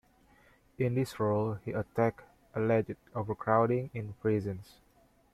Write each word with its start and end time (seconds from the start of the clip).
In 0.79 0.95
this 0.95 1.19
role, 1.19 1.59
he 1.63 1.73
attacked 1.73 2.21
alleged 2.55 2.95
overcrowding 3.13 3.91
in 3.93 4.13
prisons. 4.13 4.79